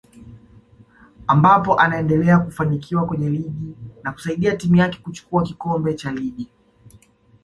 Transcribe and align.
ambapo 1.27 1.75
anaendelea 1.79 2.39
kufanikiwa 2.39 3.05
kwenye 3.05 3.29
ligi 3.29 3.75
na 4.03 4.11
kusaidia 4.11 4.55
timu 4.55 4.75
yake 4.75 4.99
kuchukua 5.03 5.43
kikombe 5.43 5.93
cha 5.93 6.11
ligi 6.11 6.47